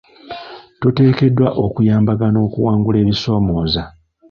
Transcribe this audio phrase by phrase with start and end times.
[0.81, 3.83] Tuteekeddwa okuyambagana okuwangula ebitusomooza.